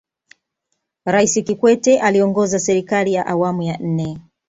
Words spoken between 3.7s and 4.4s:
nne